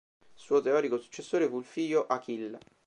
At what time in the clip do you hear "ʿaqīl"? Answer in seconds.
2.09-2.57